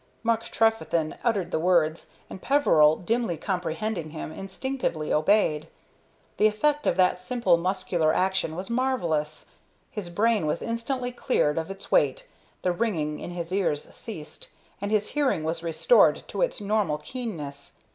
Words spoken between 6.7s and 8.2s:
of that simple muscular